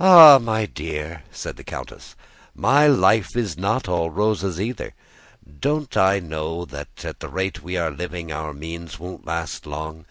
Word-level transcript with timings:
"Ah, 0.00 0.40
my 0.42 0.66
dear," 0.66 1.22
said 1.30 1.54
the 1.56 1.62
countess, 1.62 2.16
"my 2.56 2.88
life 2.88 3.36
is 3.36 3.56
not 3.56 3.86
all 3.88 4.10
roses 4.10 4.60
either. 4.60 4.94
Don't 5.60 5.96
I 5.96 6.18
know 6.18 6.64
that 6.64 7.04
at 7.04 7.20
the 7.20 7.28
rate 7.28 7.62
we 7.62 7.76
are 7.76 7.92
living 7.92 8.32
our 8.32 8.52
means 8.52 8.98
won't 8.98 9.24
last 9.24 9.64
long? 9.64 10.06